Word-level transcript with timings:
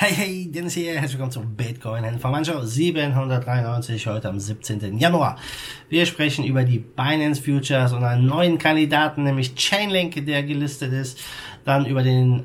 Hey, 0.00 0.12
hey, 0.14 0.48
Dennis 0.48 0.74
hier, 0.74 0.92
herzlich 0.92 1.14
willkommen 1.14 1.32
zum 1.32 1.56
Bitcoin 1.56 2.04
Information 2.04 2.64
793, 2.64 4.06
heute 4.06 4.28
am 4.28 4.38
17. 4.38 4.96
Januar. 4.96 5.40
Wir 5.88 6.06
sprechen 6.06 6.44
über 6.44 6.62
die 6.62 6.78
Binance 6.78 7.42
Futures 7.42 7.92
und 7.92 8.04
einen 8.04 8.24
neuen 8.24 8.58
Kandidaten, 8.58 9.24
nämlich 9.24 9.56
Chainlink, 9.56 10.24
der 10.24 10.44
gelistet 10.44 10.92
ist, 10.92 11.18
dann 11.64 11.84
über 11.84 12.04
den 12.04 12.44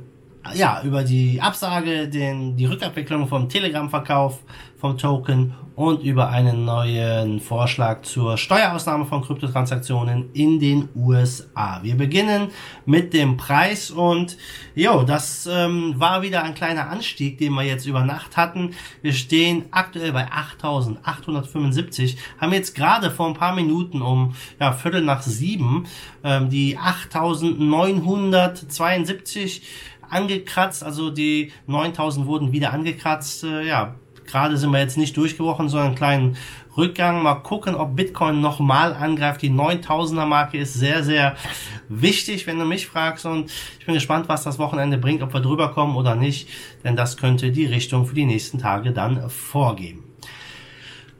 ja, 0.53 0.81
über 0.83 1.03
die 1.03 1.41
Absage, 1.41 2.09
den, 2.09 2.55
die 2.55 2.65
Rückabwicklung 2.65 3.27
vom 3.27 3.49
Telegram-Verkauf 3.49 4.39
vom 4.77 4.97
Token 4.97 5.53
und 5.75 6.03
über 6.03 6.29
einen 6.29 6.65
neuen 6.65 7.39
Vorschlag 7.39 8.03
zur 8.03 8.37
Steuerausnahme 8.37 9.05
von 9.05 9.23
Kryptotransaktionen 9.23 10.29
in 10.33 10.59
den 10.59 10.89
USA. 10.93 11.79
Wir 11.81 11.95
beginnen 11.95 12.49
mit 12.85 13.13
dem 13.13 13.37
Preis 13.37 13.89
und 13.89 14.37
jo, 14.75 15.03
das 15.03 15.49
ähm, 15.51 15.95
war 15.97 16.21
wieder 16.21 16.43
ein 16.43 16.53
kleiner 16.53 16.89
Anstieg, 16.89 17.37
den 17.37 17.53
wir 17.53 17.63
jetzt 17.63 17.87
über 17.87 18.03
Nacht 18.03 18.35
hatten. 18.37 18.71
Wir 19.01 19.13
stehen 19.13 19.65
aktuell 19.71 20.11
bei 20.11 20.27
8.875, 20.27 22.17
haben 22.39 22.53
jetzt 22.53 22.75
gerade 22.75 23.09
vor 23.09 23.27
ein 23.27 23.33
paar 23.33 23.55
Minuten 23.55 24.01
um 24.01 24.35
ja, 24.59 24.73
Viertel 24.73 25.01
nach 25.01 25.21
sieben 25.23 25.87
ähm, 26.23 26.49
die 26.49 26.77
8.972 26.77 29.61
angekratzt, 30.13 30.83
also 30.83 31.09
die 31.09 31.51
9000 31.67 32.25
wurden 32.27 32.51
wieder 32.51 32.73
angekratzt. 32.73 33.43
Äh, 33.43 33.67
ja, 33.67 33.95
gerade 34.25 34.57
sind 34.57 34.71
wir 34.71 34.79
jetzt 34.79 34.97
nicht 34.97 35.17
durchgebrochen, 35.17 35.69
sondern 35.69 35.87
einen 35.87 35.95
kleinen 35.95 36.37
Rückgang. 36.77 37.21
Mal 37.21 37.35
gucken, 37.35 37.75
ob 37.75 37.95
Bitcoin 37.95 38.41
nochmal 38.41 38.93
angreift. 38.93 39.41
Die 39.41 39.49
9000er 39.49 40.25
Marke 40.25 40.57
ist 40.57 40.73
sehr, 40.73 41.03
sehr 41.03 41.35
wichtig, 41.89 42.47
wenn 42.47 42.59
du 42.59 42.65
mich 42.65 42.87
fragst. 42.87 43.25
Und 43.25 43.51
ich 43.79 43.85
bin 43.85 43.95
gespannt, 43.95 44.29
was 44.29 44.43
das 44.43 44.59
Wochenende 44.59 44.97
bringt, 44.97 45.21
ob 45.21 45.33
wir 45.33 45.41
drüber 45.41 45.69
kommen 45.71 45.95
oder 45.95 46.15
nicht. 46.15 46.49
Denn 46.83 46.95
das 46.95 47.17
könnte 47.17 47.51
die 47.51 47.65
Richtung 47.65 48.05
für 48.05 48.15
die 48.15 48.25
nächsten 48.25 48.59
Tage 48.59 48.91
dann 48.91 49.29
vorgeben. 49.29 50.12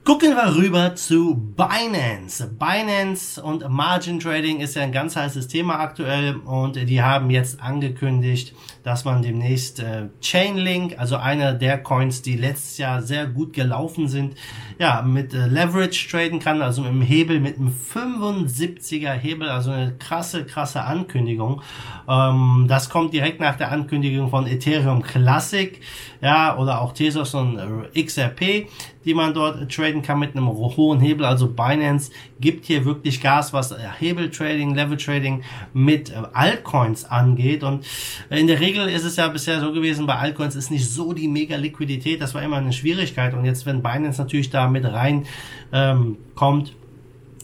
Gucken 0.05 0.35
wir 0.35 0.57
rüber 0.57 0.95
zu 0.95 1.33
Binance. 1.33 2.49
Binance 2.59 3.41
und 3.41 3.69
Margin 3.69 4.19
Trading 4.19 4.59
ist 4.59 4.75
ja 4.75 4.81
ein 4.81 4.91
ganz 4.91 5.15
heißes 5.15 5.47
Thema 5.47 5.79
aktuell 5.79 6.35
und 6.35 6.75
die 6.75 7.01
haben 7.01 7.29
jetzt 7.29 7.61
angekündigt, 7.61 8.53
dass 8.83 9.05
man 9.05 9.21
demnächst 9.21 9.79
äh, 9.79 10.09
Chainlink, 10.19 10.99
also 10.99 11.15
einer 11.15 11.53
der 11.53 11.81
Coins, 11.81 12.21
die 12.21 12.35
letztes 12.35 12.77
Jahr 12.79 13.01
sehr 13.01 13.27
gut 13.27 13.53
gelaufen 13.53 14.09
sind, 14.09 14.35
ja, 14.77 15.01
mit 15.03 15.33
äh, 15.33 15.47
Leverage 15.47 16.09
traden 16.09 16.39
kann, 16.39 16.61
also 16.61 16.81
mit 16.81 16.91
einem 16.91 17.01
Hebel, 17.01 17.39
mit 17.39 17.57
einem 17.57 17.73
75er 17.73 19.13
Hebel, 19.13 19.47
also 19.47 19.71
eine 19.71 19.95
krasse, 19.95 20.43
krasse 20.43 20.83
Ankündigung. 20.83 21.61
Ähm, 22.09 22.65
das 22.67 22.89
kommt 22.89 23.13
direkt 23.13 23.39
nach 23.39 23.55
der 23.55 23.71
Ankündigung 23.71 24.29
von 24.29 24.47
Ethereum 24.47 25.01
Classic, 25.01 25.79
ja, 26.19 26.57
oder 26.57 26.81
auch 26.81 26.91
Tesos 26.91 27.33
und 27.35 27.57
äh, 27.93 28.03
XRP, 28.03 28.67
die 29.05 29.13
man 29.13 29.33
dort 29.33 29.71
traden 29.71 30.01
kann 30.01 30.19
mit 30.19 30.35
einem 30.35 30.47
hohen 30.47 30.99
Hebel. 30.99 31.25
Also 31.25 31.47
Binance 31.47 32.11
gibt 32.39 32.65
hier 32.65 32.85
wirklich 32.85 33.21
Gas, 33.21 33.53
was 33.53 33.71
äh, 33.71 33.77
Hebeltrading, 33.99 34.73
Level 34.75 34.97
Trading 34.97 35.43
mit 35.73 36.09
äh, 36.09 36.15
Altcoins 36.33 37.05
angeht. 37.05 37.63
Und 37.63 37.85
äh, 38.29 38.39
in 38.39 38.47
der 38.47 38.59
Regel 38.59 38.87
ist 38.87 39.03
es 39.03 39.15
ja 39.15 39.27
bisher 39.27 39.59
so 39.59 39.71
gewesen, 39.71 40.05
bei 40.05 40.15
Altcoins 40.15 40.55
ist 40.55 40.71
nicht 40.71 40.89
so 40.89 41.13
die 41.13 41.27
mega 41.27 41.55
Liquidität. 41.55 42.21
Das 42.21 42.33
war 42.33 42.41
immer 42.41 42.57
eine 42.57 42.73
Schwierigkeit. 42.73 43.33
Und 43.33 43.45
jetzt, 43.45 43.65
wenn 43.65 43.81
Binance 43.81 44.21
natürlich 44.21 44.49
da 44.49 44.67
mit 44.67 44.85
rein 44.85 45.25
ähm, 45.71 46.17
kommt, 46.35 46.73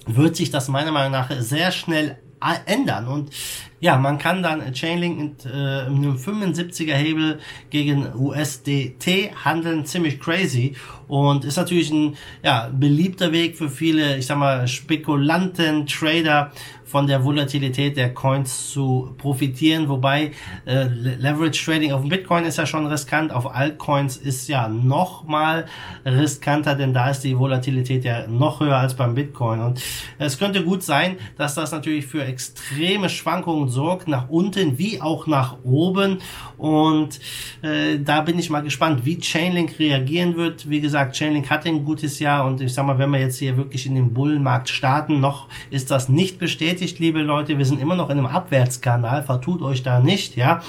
wird 0.06 0.36
sich 0.36 0.50
das 0.50 0.68
meiner 0.70 0.92
Meinung 0.92 1.12
nach 1.12 1.30
sehr 1.40 1.72
schnell 1.72 2.18
ändern. 2.66 3.08
Und 3.08 3.30
ja, 3.80 3.98
man 3.98 4.18
kann 4.18 4.44
dann 4.44 4.74
Chainlink 4.74 5.20
mit 5.20 5.46
äh, 5.46 5.50
einem 5.50 6.16
75er 6.16 6.94
Hebel 6.94 7.40
gegen 7.70 8.08
USDT 8.14 9.32
handeln, 9.44 9.86
ziemlich 9.86 10.20
crazy. 10.20 10.76
Und 11.08 11.44
ist 11.44 11.58
natürlich 11.58 11.90
ein 11.92 12.16
ja, 12.44 12.70
beliebter 12.72 13.32
Weg 13.32 13.58
für 13.58 13.70
viele, 13.70 14.18
ich 14.18 14.28
sag 14.28 14.38
mal, 14.38 14.68
Spekulanten, 14.68 15.88
Trader 15.88 16.52
von 16.90 17.06
der 17.06 17.24
Volatilität 17.24 17.98
der 17.98 18.16
Coins 18.16 18.72
zu 18.72 19.14
profitieren, 19.20 19.88
wobei 19.90 20.32
äh, 20.66 20.86
Leverage 20.86 21.64
Trading 21.64 21.92
auf 21.92 22.02
Bitcoin 22.08 22.46
ist 22.46 22.58
ja 22.58 22.66
schon 22.66 22.88
riskant, 22.88 23.32
auf 23.32 23.54
Altcoins 23.54 24.18
ist 24.18 24.48
ja 24.48 24.68
noch 24.68 25.24
mal 25.24 25.66
riskanter, 26.04 26.74
denn 26.74 26.92
da 26.92 27.12
ist 27.12 27.22
die 27.22 27.38
Volatilität 27.38 28.06
ja 28.06 28.26
noch 28.28 28.60
höher 28.60 28.78
als 28.78 28.96
beim 28.96 29.14
Bitcoin. 29.14 29.60
Und 29.60 29.82
es 30.18 30.40
könnte 30.40 30.64
gut 30.64 30.82
sein, 30.82 31.18
dass 31.38 31.54
das 31.54 31.72
natürlich 31.72 32.08
für 32.08 32.26
extreme 32.26 33.10
Schwankungen 33.10 33.69
sorgt, 33.70 34.08
nach 34.08 34.30
unten 34.30 34.78
wie 34.78 35.02
auch 35.02 35.28
nach 35.28 35.58
oben. 35.64 36.20
Und 36.58 37.20
äh, 37.62 38.00
da 38.00 38.22
bin 38.22 38.38
ich 38.38 38.50
mal 38.50 38.62
gespannt, 38.62 39.06
wie 39.06 39.20
Chainlink 39.20 39.80
reagieren 39.80 40.36
wird. 40.36 40.70
Wie 40.70 40.82
gesagt, 40.82 41.16
Chainlink 41.16 41.50
hatte 41.50 41.70
ein 41.70 41.86
gutes 41.86 42.20
Jahr 42.20 42.46
und 42.46 42.62
ich 42.62 42.74
sag 42.74 42.86
mal, 42.86 42.98
wenn 42.98 43.12
wir 43.12 43.20
jetzt 43.20 43.38
hier 43.38 43.58
wirklich 43.58 43.86
in 43.86 43.96
den 43.96 44.14
Bullenmarkt 44.14 44.70
starten, 44.70 45.20
noch 45.20 45.48
ist 45.70 45.92
das 45.92 46.10
nicht 46.10 46.40
bestätigt, 46.40 47.00
liebe 47.00 47.22
Leute. 47.22 47.58
Wir 47.58 47.66
sind 47.66 47.82
immer 47.82 47.96
noch 47.96 48.10
in 48.10 48.18
einem 48.18 48.28
Abwärtskanal, 48.28 49.24
vertut 49.24 49.62
euch 49.62 49.84
da 49.84 50.00
nicht, 50.00 50.36
ja. 50.36 50.62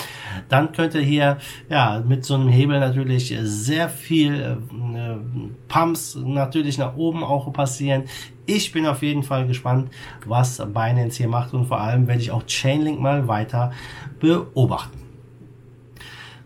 Dann 0.49 0.73
könnte 0.73 1.01
hier 1.01 1.39
ja 1.69 2.03
mit 2.07 2.25
so 2.25 2.35
einem 2.35 2.49
Hebel 2.49 2.81
natürlich 2.81 3.35
sehr 3.43 3.89
viel 3.89 4.35
äh, 4.41 5.17
Pumps 5.69 6.17
natürlich 6.17 6.79
nach 6.79 6.97
oben 6.97 7.25
auch 7.25 7.53
passieren. 7.53 8.05
Ich 8.51 8.73
bin 8.73 8.85
auf 8.85 9.01
jeden 9.03 9.23
Fall 9.23 9.47
gespannt, 9.47 9.93
was 10.27 10.59
Binance 10.59 11.19
hier 11.19 11.29
macht 11.29 11.55
und 11.55 11.67
vor 11.67 11.81
allem 11.81 12.09
werde 12.09 12.21
ich 12.21 12.33
auch 12.33 12.45
Chainlink 12.47 12.99
mal 12.99 13.29
weiter 13.29 13.73
beobachten. 14.19 14.99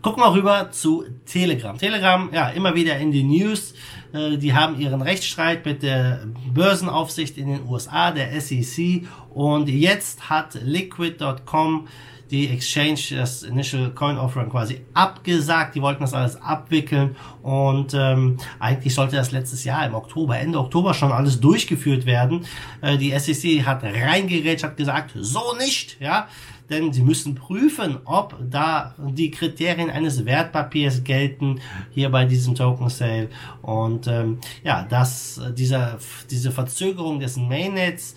Gucken 0.02 0.22
wir 0.22 0.34
rüber 0.34 0.70
zu 0.70 1.06
Telegram. 1.24 1.78
Telegram, 1.78 2.28
ja, 2.30 2.50
immer 2.50 2.74
wieder 2.74 2.98
in 2.98 3.10
die 3.10 3.22
News. 3.22 3.72
Äh, 4.12 4.36
die 4.36 4.52
haben 4.52 4.78
ihren 4.78 5.00
Rechtsstreit 5.00 5.64
mit 5.64 5.82
der 5.82 6.26
Börsenaufsicht 6.52 7.38
in 7.38 7.48
den 7.48 7.66
USA, 7.66 8.10
der 8.10 8.38
SEC. 8.38 9.06
Und 9.32 9.70
jetzt 9.70 10.28
hat 10.28 10.58
Liquid.com 10.62 11.88
die 12.34 12.48
Exchange, 12.48 13.00
das 13.16 13.44
Initial 13.44 13.90
Coin 13.90 14.18
Offering 14.18 14.50
quasi 14.50 14.80
abgesagt. 14.92 15.76
Die 15.76 15.82
wollten 15.82 16.02
das 16.02 16.14
alles 16.14 16.34
abwickeln 16.42 17.14
und 17.42 17.94
ähm, 17.94 18.38
eigentlich 18.58 18.92
sollte 18.92 19.14
das 19.14 19.30
letztes 19.30 19.62
Jahr 19.62 19.86
im 19.86 19.94
Oktober, 19.94 20.36
Ende 20.36 20.58
Oktober 20.58 20.94
schon 20.94 21.12
alles 21.12 21.40
durchgeführt 21.40 22.06
werden. 22.06 22.44
Äh, 22.80 22.98
die 22.98 23.16
SEC 23.16 23.64
hat 23.64 23.84
reingerätscht, 23.84 24.64
hat 24.64 24.76
gesagt, 24.76 25.12
so 25.14 25.54
nicht, 25.58 26.00
ja 26.00 26.26
denn 26.70 26.94
sie 26.94 27.02
müssen 27.02 27.34
prüfen, 27.34 27.98
ob 28.06 28.36
da 28.50 28.94
die 28.98 29.30
Kriterien 29.30 29.90
eines 29.90 30.24
Wertpapiers 30.24 31.04
gelten 31.04 31.60
hier 31.90 32.08
bei 32.08 32.24
diesem 32.24 32.54
Token 32.54 32.88
Sale 32.88 33.28
und 33.60 34.06
ähm, 34.06 34.38
ja, 34.62 34.82
dass 34.82 35.38
dieser 35.58 35.98
diese 36.30 36.50
Verzögerung 36.50 37.20
des 37.20 37.36
Mainnets 37.36 38.14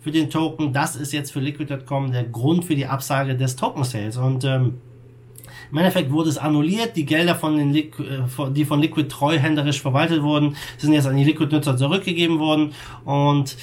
für 0.00 0.10
den 0.10 0.30
Token. 0.30 0.72
Das 0.72 0.96
ist 0.96 1.12
jetzt 1.12 1.32
für 1.32 1.40
Liquid.com 1.40 2.12
der 2.12 2.24
Grund 2.24 2.64
für 2.64 2.74
die 2.74 2.86
Absage 2.86 3.36
des 3.36 3.56
Token 3.56 3.84
Sales. 3.84 4.16
Und 4.16 4.44
ähm, 4.44 4.80
im 5.70 5.78
Endeffekt 5.78 6.10
wurde 6.10 6.30
es 6.30 6.38
annulliert. 6.38 6.96
Die 6.96 7.06
Gelder, 7.06 7.34
von 7.34 7.56
den 7.56 7.72
Liqu 7.72 8.02
äh, 8.02 8.50
die 8.50 8.64
von 8.64 8.80
Liquid 8.80 9.08
treuhänderisch 9.08 9.80
verwaltet 9.80 10.22
wurden, 10.22 10.56
sind 10.76 10.92
jetzt 10.92 11.06
an 11.06 11.16
die 11.16 11.24
Liquid-Nutzer 11.24 11.76
zurückgegeben 11.76 12.38
worden. 12.38 12.72
Und 13.04 13.56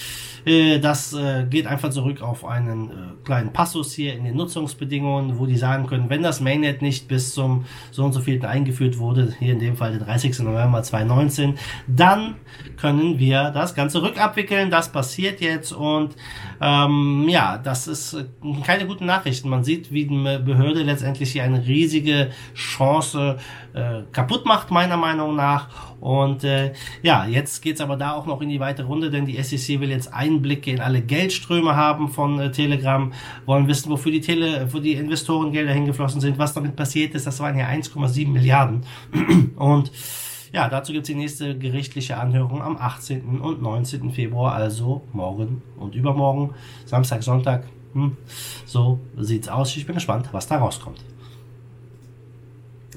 äh, 0.46 0.80
das 0.80 1.14
äh, 1.14 1.46
geht 1.50 1.66
einfach 1.66 1.90
zurück 1.90 2.22
auf 2.22 2.46
einen 2.46 2.90
äh, 2.90 2.94
kleinen 3.24 3.52
Passus 3.52 3.94
hier 3.94 4.14
in 4.14 4.24
den 4.24 4.36
Nutzungsbedingungen, 4.36 5.40
wo 5.40 5.48
die 5.48 5.58
sagen 5.58 5.88
können, 5.88 6.10
wenn 6.10 6.22
das 6.22 6.40
Mainnet 6.40 6.82
nicht 6.82 7.08
bis 7.08 7.34
zum 7.34 7.66
so 7.92 8.06
und 8.06 8.14
so 8.14 8.22
vielten 8.22 8.46
eingeführt 8.46 9.00
wurde, 9.00 9.34
hier 9.40 9.54
in 9.54 9.60
dem 9.60 9.76
Fall 9.76 9.98
der 9.98 10.06
30. 10.06 10.40
November 10.40 10.84
2019, 10.84 11.56
dann 11.88 12.36
können 12.78 13.18
wir 13.18 13.50
das 13.50 13.74
Ganze 13.74 14.04
rückabwickeln. 14.04 14.70
Das 14.70 14.92
passiert 14.92 15.42
jetzt 15.42 15.74
und 15.74 16.16
ähm, 16.62 17.26
ja, 17.28 17.58
das 17.58 17.88
ist 17.88 18.16
keine 18.64 18.86
guten 18.86 19.06
Nachrichten. 19.06 19.50
Man 19.50 19.64
sieht, 19.64 19.92
wie 19.92 20.06
die 20.06 20.16
Behörde 20.16 20.84
letztendlich 20.84 21.32
hier 21.32 21.44
eine 21.44 21.66
riesige 21.86 22.32
Chance 22.56 23.38
äh, 23.74 24.02
kaputt 24.12 24.46
macht, 24.46 24.72
meiner 24.72 24.98
Meinung 24.98 25.36
nach. 25.36 25.68
Und 26.00 26.44
äh, 26.44 26.74
ja, 27.04 27.26
jetzt 27.26 27.62
geht's 27.62 27.82
aber 27.82 27.96
da 27.96 28.14
auch 28.14 28.26
noch 28.26 28.42
in 28.42 28.50
die 28.50 28.60
weitere 28.60 28.88
Runde, 28.88 29.10
denn 29.10 29.26
die 29.26 29.42
SEC 29.42 29.80
will 29.80 29.90
jetzt 29.90 30.14
Einblicke 30.14 30.72
in 30.72 30.82
alle 30.82 31.02
Geldströme 31.02 31.76
haben 31.76 32.10
von 32.10 32.40
äh, 32.40 32.52
Telegram, 32.52 33.14
wollen 33.46 33.68
wissen, 33.68 33.92
wofür 33.92 34.12
die 34.12 34.22
Tele, 34.22 34.68
wo 34.72 34.80
die 34.80 34.94
Investorengelder 34.94 35.74
hingeflossen 35.74 36.22
sind, 36.22 36.38
was 36.38 36.54
damit 36.54 36.76
passiert 36.76 37.14
ist. 37.16 37.28
Das 37.28 37.40
waren 37.40 37.58
ja 37.58 37.68
1,7 37.68 38.30
Milliarden. 38.30 38.84
Und 39.56 39.92
ja, 40.54 40.70
dazu 40.70 40.94
gibt's 40.94 41.08
die 41.08 41.16
nächste 41.16 41.58
gerichtliche 41.58 42.18
Anhörung 42.18 42.62
am 42.62 42.78
18. 42.78 43.42
und 43.42 43.62
19. 43.62 44.12
Februar, 44.12 44.54
also 44.54 45.02
morgen 45.12 45.62
und 45.78 45.96
übermorgen, 45.96 46.54
Samstag, 46.86 47.24
Sonntag. 47.24 47.66
Hm, 47.92 48.16
so 48.66 49.00
sieht's 49.18 49.50
aus. 49.50 49.76
Ich 49.76 49.86
bin 49.86 49.96
gespannt, 49.96 50.30
was 50.32 50.48
da 50.48 50.58
rauskommt. 50.58 51.04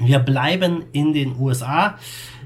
Wir 0.01 0.19
bleiben 0.21 0.85
in 0.93 1.13
den 1.13 1.37
USA. 1.39 1.99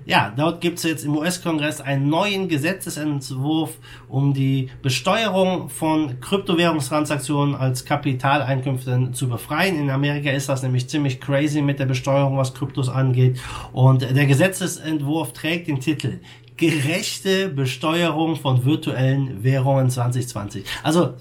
Ja, 0.05 0.33
dort 0.37 0.61
gibt 0.61 0.79
es 0.79 0.85
jetzt 0.85 1.05
im 1.05 1.17
US-Kongress 1.17 1.81
einen 1.81 2.09
neuen 2.09 2.49
Gesetzesentwurf, 2.49 3.79
um 4.09 4.35
die 4.35 4.69
Besteuerung 4.83 5.69
von 5.69 6.19
Kryptowährungstransaktionen 6.21 7.55
als 7.55 7.85
Kapitaleinkünfte 7.85 9.11
zu 9.13 9.29
befreien. 9.29 9.79
In 9.79 9.91
Amerika 9.91 10.31
ist 10.31 10.49
das 10.49 10.65
nämlich 10.65 10.89
ziemlich 10.89 11.21
crazy 11.21 11.63
mit 11.63 11.79
der 11.79 11.87
Besteuerung, 11.87 12.37
was 12.37 12.53
Kryptos 12.53 12.89
angeht. 12.89 13.39
Und 13.73 14.03
der 14.03 14.27
Gesetzesentwurf 14.27 15.33
trägt 15.33 15.69
den 15.69 15.79
Titel 15.79 16.19
gerechte 16.57 17.49
Besteuerung 17.49 18.37
von 18.37 18.65
virtuellen 18.65 19.43
Währungen 19.43 19.89
2020. 19.89 20.65
Also, 20.83 21.15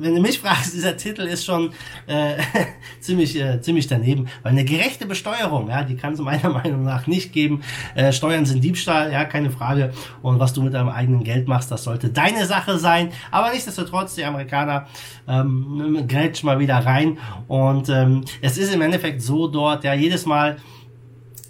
wenn 0.00 0.14
du 0.14 0.20
mich 0.20 0.38
fragst, 0.40 0.74
dieser 0.74 0.96
Titel 0.96 1.22
ist 1.22 1.44
schon 1.44 1.72
äh, 2.06 2.36
ziemlich 3.00 3.38
äh, 3.38 3.60
ziemlich 3.60 3.86
daneben, 3.86 4.28
weil 4.42 4.52
eine 4.52 4.64
gerechte 4.64 5.06
Besteuerung, 5.06 5.68
ja, 5.68 5.82
die 5.82 5.96
kann 5.96 6.14
es 6.14 6.20
meiner 6.20 6.50
Meinung 6.50 6.82
nach 6.82 7.06
nicht 7.06 7.32
geben. 7.32 7.62
Äh, 7.94 8.12
Steuern 8.12 8.46
sind 8.46 8.62
Diebstahl, 8.62 9.12
ja, 9.12 9.24
keine 9.24 9.50
Frage. 9.50 9.92
Und 10.22 10.38
was 10.38 10.52
du 10.52 10.62
mit 10.62 10.74
deinem 10.74 10.88
eigenen 10.88 11.24
Geld 11.24 11.48
machst, 11.48 11.70
das 11.70 11.84
sollte 11.84 12.08
deine 12.08 12.46
Sache 12.46 12.78
sein. 12.78 13.10
Aber 13.30 13.50
nichtsdestotrotz, 13.50 14.14
die 14.14 14.24
Amerikaner 14.24 14.86
ähm, 15.28 16.06
grätschen 16.08 16.46
mal 16.46 16.58
wieder 16.58 16.76
rein. 16.76 17.18
Und 17.48 17.88
ähm, 17.88 18.24
es 18.40 18.58
ist 18.58 18.74
im 18.74 18.82
Endeffekt 18.82 19.22
so 19.22 19.48
dort, 19.48 19.84
ja, 19.84 19.94
jedes 19.94 20.26
Mal, 20.26 20.56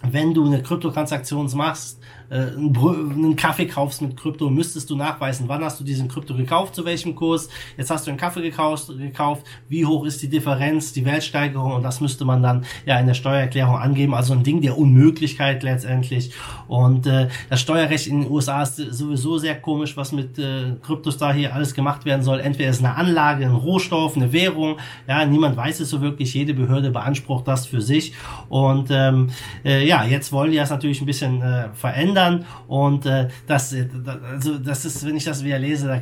wenn 0.03 0.35
du 0.35 0.47
eine 0.47 0.63
Kryptotransaktion 0.63 1.51
machst, 1.55 2.01
äh, 2.31 2.53
einen 2.57 3.37
Kaffee 3.37 3.67
kaufst 3.67 4.03
mit 4.03 4.17
Krypto, 4.17 4.49
müsstest 4.49 4.89
du 4.89 4.97
nachweisen, 4.97 5.49
wann 5.49 5.65
hast 5.65 5.81
du 5.81 5.85
diesen 5.85 6.09
Krypto 6.09 6.35
gekauft, 6.35 6.75
zu 6.75 6.85
welchem 6.85 7.15
Kurs. 7.15 7.49
Jetzt 7.77 7.91
hast 7.91 8.07
du 8.07 8.11
einen 8.11 8.19
Kaffee 8.19 8.43
gekauft, 8.43 8.89
gekauft, 8.97 9.45
wie 9.69 9.85
hoch 9.85 10.05
ist 10.05 10.23
die 10.23 10.29
Differenz, 10.29 10.93
die 10.93 11.05
Wertsteigerung 11.05 11.73
und 11.73 11.83
das 11.83 12.01
müsste 12.01 12.25
man 12.25 12.43
dann 12.43 12.65
ja 12.87 12.99
in 12.99 13.07
der 13.07 13.15
Steuererklärung 13.15 13.77
angeben. 13.77 14.15
Also 14.15 14.33
ein 14.33 14.45
Ding 14.45 14.61
der 14.61 14.79
Unmöglichkeit 14.79 15.63
letztendlich. 15.65 16.33
Und 16.69 17.07
äh, 17.07 17.29
das 17.49 17.61
Steuerrecht 17.61 18.07
in 18.07 18.23
den 18.23 18.31
USA 18.31 18.63
ist 18.63 18.77
sowieso 18.77 19.39
sehr 19.39 19.61
komisch, 19.61 19.97
was 19.97 20.13
mit 20.13 20.39
äh, 20.39 20.77
Kryptos 20.83 21.19
da 21.19 21.33
hier 21.33 21.53
alles 21.53 21.75
gemacht 21.75 22.05
werden 22.05 22.23
soll. 22.23 22.39
Entweder 22.39 22.71
ist 22.71 22.85
eine 22.85 22.95
Anlage, 22.95 23.45
ein 23.45 23.55
Rohstoff, 23.55 24.17
eine 24.17 24.33
Währung. 24.33 24.77
Ja, 25.09 25.25
niemand 25.25 25.57
weiß 25.57 25.81
es 25.81 25.91
so 25.91 26.01
wirklich. 26.01 26.33
Jede 26.35 26.55
Behörde 26.55 26.91
beansprucht 26.91 27.49
das 27.49 27.67
für 27.67 27.81
sich. 27.81 28.15
Und 28.49 28.89
ähm, 28.91 29.31
äh, 29.65 29.85
ja, 29.85 30.05
jetzt 30.05 30.31
wollen 30.31 30.53
die 30.53 30.59
das 30.59 30.71
natürlich 30.71 31.01
ein 31.01 31.07
bisschen 31.07 31.43
äh, 31.43 31.71
verändern 31.75 32.20
ändern 32.21 32.47
und 32.69 33.07
äh, 33.07 33.29
das, 33.47 33.75
also 34.33 34.59
das 34.59 34.85
ist, 34.85 35.07
wenn 35.07 35.17
ich 35.17 35.25
das 35.25 35.45
wieder 35.45 35.59
lese, 35.59 35.87
da, 35.87 36.01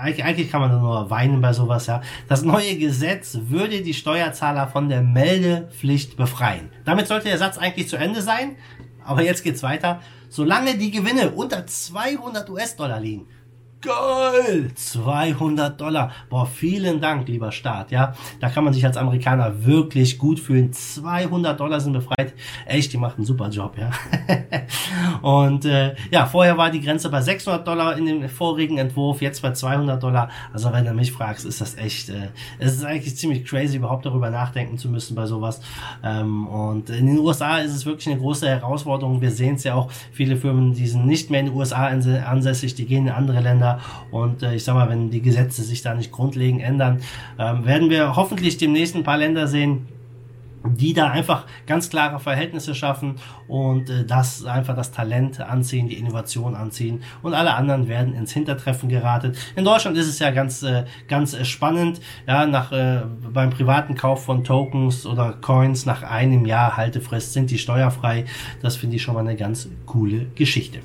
eigentlich 0.00 0.50
kann 0.50 0.60
man 0.60 0.78
nur 0.78 1.10
weinen 1.10 1.40
bei 1.40 1.52
sowas, 1.52 1.86
ja. 1.86 2.02
Das 2.28 2.42
neue 2.42 2.76
Gesetz 2.76 3.38
würde 3.48 3.82
die 3.82 3.94
Steuerzahler 3.94 4.68
von 4.68 4.88
der 4.88 5.02
Meldepflicht 5.02 6.16
befreien. 6.16 6.70
Damit 6.84 7.08
sollte 7.08 7.28
der 7.28 7.38
Satz 7.38 7.58
eigentlich 7.58 7.88
zu 7.88 7.96
Ende 7.96 8.22
sein, 8.22 8.56
aber 9.04 9.22
jetzt 9.22 9.42
geht's 9.42 9.62
weiter. 9.62 10.00
Solange 10.28 10.76
die 10.76 10.90
Gewinne 10.90 11.30
unter 11.30 11.66
200 11.66 12.50
US-Dollar 12.50 13.00
liegen, 13.00 13.26
Geil! 13.82 14.70
200 14.74 15.78
Dollar. 15.78 16.10
Boah, 16.30 16.46
vielen 16.46 16.98
Dank, 16.98 17.28
lieber 17.28 17.52
Staat. 17.52 17.90
Ja, 17.90 18.14
da 18.40 18.48
kann 18.48 18.64
man 18.64 18.72
sich 18.72 18.84
als 18.86 18.96
Amerikaner 18.96 19.66
wirklich 19.66 20.18
gut 20.18 20.40
fühlen. 20.40 20.72
200 20.72 21.60
Dollar 21.60 21.78
sind 21.80 21.92
befreit. 21.92 22.32
Echt, 22.64 22.94
die 22.94 22.96
macht 22.96 23.16
einen 23.16 23.26
super 23.26 23.50
Job, 23.50 23.76
ja. 23.76 23.90
Und 25.22 25.66
äh, 25.66 25.94
ja, 26.10 26.24
vorher 26.24 26.56
war 26.56 26.70
die 26.70 26.80
Grenze 26.80 27.10
bei 27.10 27.20
600 27.20 27.68
Dollar 27.68 27.98
in 27.98 28.06
dem 28.06 28.28
vorigen 28.30 28.78
Entwurf, 28.78 29.20
jetzt 29.20 29.42
bei 29.42 29.52
200 29.52 30.02
Dollar. 30.02 30.30
Also 30.54 30.72
wenn 30.72 30.86
du 30.86 30.94
mich 30.94 31.12
fragst, 31.12 31.44
ist 31.44 31.60
das 31.60 31.76
echt, 31.76 32.08
äh, 32.08 32.28
es 32.58 32.74
ist 32.74 32.84
eigentlich 32.84 33.16
ziemlich 33.16 33.44
crazy, 33.44 33.76
überhaupt 33.76 34.06
darüber 34.06 34.30
nachdenken 34.30 34.78
zu 34.78 34.88
müssen 34.88 35.14
bei 35.14 35.26
sowas. 35.26 35.60
Ähm, 36.02 36.46
und 36.48 36.88
in 36.88 37.06
den 37.06 37.18
USA 37.18 37.58
ist 37.58 37.74
es 37.74 37.84
wirklich 37.84 38.08
eine 38.08 38.18
große 38.18 38.48
Herausforderung. 38.48 39.20
Wir 39.20 39.32
sehen 39.32 39.56
es 39.56 39.64
ja 39.64 39.74
auch, 39.74 39.90
viele 40.12 40.36
Firmen, 40.36 40.72
die 40.72 40.86
sind 40.86 41.06
nicht 41.06 41.30
mehr 41.30 41.40
in 41.40 41.46
den 41.46 41.54
USA 41.54 41.88
ansässig, 41.88 42.74
die 42.74 42.86
gehen 42.86 43.06
in 43.06 43.12
andere 43.12 43.40
Länder 43.40 43.65
Länder. 43.66 43.80
Und 44.10 44.42
äh, 44.42 44.54
ich 44.54 44.64
sag 44.64 44.74
mal, 44.74 44.88
wenn 44.88 45.10
die 45.10 45.22
Gesetze 45.22 45.62
sich 45.62 45.82
da 45.82 45.94
nicht 45.94 46.12
grundlegend 46.12 46.62
ändern, 46.62 47.00
ähm, 47.38 47.64
werden 47.64 47.90
wir 47.90 48.16
hoffentlich 48.16 48.58
demnächst 48.58 48.94
ein 48.94 49.02
paar 49.02 49.18
Länder 49.18 49.46
sehen, 49.46 49.88
die 50.68 50.94
da 50.94 51.10
einfach 51.10 51.46
ganz 51.66 51.90
klare 51.90 52.18
Verhältnisse 52.18 52.74
schaffen 52.74 53.16
und 53.46 53.88
äh, 53.88 54.04
das 54.04 54.44
einfach 54.44 54.74
das 54.74 54.90
Talent 54.90 55.40
anziehen, 55.40 55.88
die 55.88 55.96
Innovation 55.96 56.56
anziehen 56.56 57.02
und 57.22 57.34
alle 57.34 57.54
anderen 57.54 57.86
werden 57.86 58.14
ins 58.14 58.32
Hintertreffen 58.32 58.88
geratet. 58.88 59.36
In 59.54 59.64
Deutschland 59.64 59.96
ist 59.96 60.08
es 60.08 60.18
ja 60.18 60.32
ganz 60.32 60.64
äh, 60.64 60.84
ganz 61.06 61.34
äh, 61.34 61.44
spannend, 61.44 62.00
ja, 62.26 62.46
nach 62.46 62.72
äh, 62.72 63.02
beim 63.32 63.50
privaten 63.50 63.94
Kauf 63.94 64.24
von 64.24 64.42
Tokens 64.42 65.06
oder 65.06 65.34
Coins 65.34 65.86
nach 65.86 66.02
einem 66.02 66.46
Jahr 66.46 66.76
Haltefrist 66.76 67.32
sind 67.32 67.52
die 67.52 67.58
steuerfrei. 67.58 68.24
Das 68.60 68.76
finde 68.76 68.96
ich 68.96 69.02
schon 69.02 69.14
mal 69.14 69.20
eine 69.20 69.36
ganz 69.36 69.68
coole 69.86 70.26
Geschichte. 70.34 70.80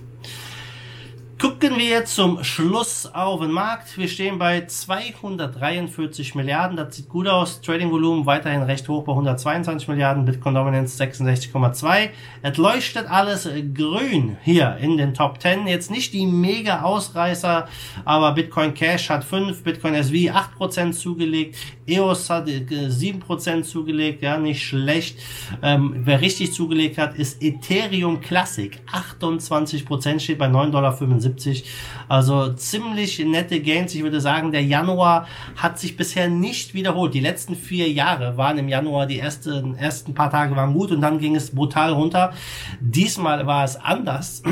Gucken 1.61 1.77
wir 1.77 2.05
zum 2.05 2.43
Schluss 2.43 3.05
auf 3.13 3.39
den 3.39 3.51
Markt. 3.51 3.95
Wir 3.95 4.07
stehen 4.07 4.39
bei 4.39 4.65
243 4.65 6.33
Milliarden. 6.33 6.75
Das 6.75 6.95
sieht 6.95 7.07
gut 7.07 7.27
aus. 7.27 7.61
Trading-Volumen 7.61 8.25
weiterhin 8.25 8.63
recht 8.63 8.89
hoch 8.89 9.03
bei 9.03 9.11
122 9.11 9.87
Milliarden. 9.87 10.25
Bitcoin 10.25 10.55
Dominance 10.55 10.97
66,2. 10.99 12.09
Es 12.41 12.57
leuchtet 12.57 13.07
alles 13.11 13.47
grün 13.75 14.37
hier 14.41 14.77
in 14.77 14.97
den 14.97 15.13
Top 15.13 15.39
10. 15.39 15.67
Jetzt 15.67 15.91
nicht 15.91 16.13
die 16.13 16.25
mega 16.25 16.81
Ausreißer, 16.81 17.67
aber 18.05 18.31
Bitcoin 18.31 18.73
Cash 18.73 19.11
hat 19.11 19.23
5, 19.23 19.63
Bitcoin 19.63 19.93
SV 19.93 20.35
8% 20.59 20.93
zugelegt. 20.93 21.57
EOS 21.85 22.27
hat 22.31 22.47
7% 22.47 23.59
äh, 23.59 23.61
zugelegt. 23.61 24.23
Ja, 24.23 24.39
nicht 24.39 24.65
schlecht. 24.65 25.19
Ähm, 25.61 25.93
wer 26.05 26.21
richtig 26.21 26.53
zugelegt 26.53 26.97
hat, 26.97 27.15
ist 27.15 27.43
Ethereum 27.43 28.19
Classic. 28.19 28.79
28% 28.91 30.19
steht 30.19 30.39
bei 30.39 30.47
9,75 30.47 30.71
Dollar. 30.71 31.50
75. 31.51 31.63
Also 32.07 32.53
ziemlich 32.53 33.19
nette 33.19 33.61
Gains. 33.61 33.95
Ich 33.95 34.03
würde 34.03 34.21
sagen, 34.21 34.51
der 34.51 34.63
Januar 34.63 35.27
hat 35.55 35.79
sich 35.79 35.97
bisher 35.97 36.29
nicht 36.29 36.73
wiederholt. 36.73 37.13
Die 37.13 37.19
letzten 37.19 37.55
vier 37.55 37.91
Jahre 37.91 38.37
waren 38.37 38.57
im 38.57 38.67
Januar, 38.67 39.05
die 39.05 39.19
ersten, 39.19 39.75
ersten 39.75 40.13
paar 40.13 40.29
Tage 40.29 40.55
waren 40.55 40.73
gut 40.73 40.91
und 40.91 41.01
dann 41.01 41.19
ging 41.19 41.35
es 41.35 41.51
brutal 41.51 41.91
runter. 41.91 42.33
Diesmal 42.79 43.45
war 43.45 43.63
es 43.63 43.75
anders. 43.75 44.43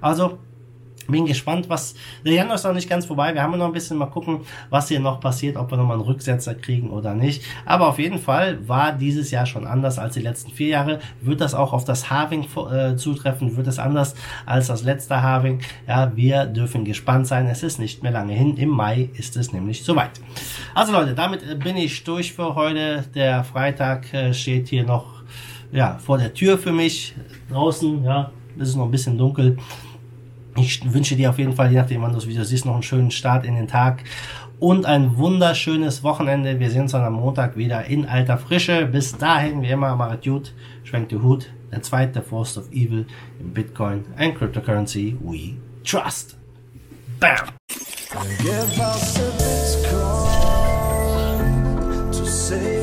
Also 0.00 0.38
bin 1.06 1.26
gespannt, 1.26 1.68
was. 1.68 1.94
Der 2.24 2.32
Januar 2.32 2.56
ist 2.56 2.64
noch 2.64 2.72
nicht 2.72 2.88
ganz 2.88 3.06
vorbei. 3.06 3.34
Wir 3.34 3.42
haben 3.42 3.56
noch 3.58 3.66
ein 3.66 3.72
bisschen 3.72 3.96
mal 3.96 4.06
gucken, 4.06 4.40
was 4.70 4.88
hier 4.88 5.00
noch 5.00 5.20
passiert, 5.20 5.56
ob 5.56 5.70
wir 5.70 5.76
nochmal 5.76 5.96
einen 5.96 6.06
Rücksetzer 6.06 6.54
kriegen 6.54 6.90
oder 6.90 7.14
nicht. 7.14 7.42
Aber 7.64 7.88
auf 7.88 7.98
jeden 7.98 8.18
Fall 8.18 8.66
war 8.68 8.92
dieses 8.92 9.30
Jahr 9.30 9.46
schon 9.46 9.66
anders 9.66 9.98
als 9.98 10.14
die 10.14 10.20
letzten 10.20 10.50
vier 10.50 10.68
Jahre. 10.68 10.98
Wird 11.20 11.40
das 11.40 11.54
auch 11.54 11.72
auf 11.72 11.84
das 11.84 12.10
Halving 12.10 12.46
äh, 12.70 12.96
zutreffen? 12.96 13.56
Wird 13.56 13.66
es 13.66 13.78
anders 13.78 14.14
als 14.46 14.68
das 14.68 14.82
letzte 14.82 15.22
Halving? 15.22 15.60
Ja, 15.86 16.12
wir 16.14 16.46
dürfen 16.46 16.84
gespannt 16.84 17.26
sein. 17.26 17.46
Es 17.46 17.62
ist 17.62 17.78
nicht 17.78 18.02
mehr 18.02 18.12
lange 18.12 18.34
hin. 18.34 18.56
Im 18.56 18.70
Mai 18.70 19.10
ist 19.14 19.36
es 19.36 19.52
nämlich 19.52 19.84
soweit. 19.84 20.20
Also 20.74 20.92
Leute, 20.92 21.14
damit 21.14 21.42
äh, 21.42 21.54
bin 21.54 21.76
ich 21.76 22.04
durch 22.04 22.32
für 22.32 22.54
heute. 22.54 23.04
Der 23.14 23.44
Freitag 23.44 24.12
äh, 24.12 24.34
steht 24.34 24.68
hier 24.68 24.84
noch 24.84 25.14
ja, 25.72 25.98
vor 25.98 26.18
der 26.18 26.32
Tür 26.32 26.56
für 26.56 26.72
mich. 26.72 27.14
Draußen, 27.50 28.04
ja, 28.04 28.30
ist 28.56 28.68
es 28.68 28.76
noch 28.76 28.84
ein 28.84 28.90
bisschen 28.90 29.18
dunkel. 29.18 29.58
Ich 30.56 30.92
wünsche 30.92 31.16
dir 31.16 31.30
auf 31.30 31.38
jeden 31.38 31.54
Fall, 31.54 31.70
je 31.70 31.78
nachdem, 31.78 32.02
wann 32.02 32.10
du 32.10 32.16
das 32.16 32.28
Video 32.28 32.44
siehst, 32.44 32.64
noch 32.64 32.74
einen 32.74 32.82
schönen 32.82 33.10
Start 33.10 33.44
in 33.44 33.56
den 33.56 33.66
Tag 33.66 34.04
und 34.60 34.86
ein 34.86 35.16
wunderschönes 35.16 36.04
Wochenende. 36.04 36.60
Wir 36.60 36.70
sehen 36.70 36.82
uns 36.82 36.92
dann 36.92 37.02
am 37.02 37.14
Montag 37.14 37.56
wieder 37.56 37.84
in 37.86 38.06
alter 38.06 38.38
Frische. 38.38 38.86
Bis 38.86 39.16
dahin, 39.18 39.62
wie 39.62 39.68
immer, 39.68 39.96
macht 39.96 40.22
gut, 40.24 40.54
schwenkt 40.84 41.10
die 41.10 41.18
Hut. 41.18 41.50
Der 41.72 41.82
zweite 41.82 42.22
Force 42.22 42.56
of 42.56 42.70
Evil 42.70 43.04
in 43.40 43.52
Bitcoin 43.52 44.04
and 44.16 44.36
Cryptocurrency 44.36 45.16
we 45.20 45.56
trust. 45.82 46.36
Bam! 47.18 47.48
Give 48.38 48.80
us 48.80 49.18
a 49.18 49.32
Bitcoin 49.82 50.52
to 52.12 52.24
say 52.26 52.73